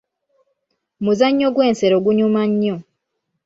[1.03, 2.75] Muzannyo gw'ensero gunyuma nnyo.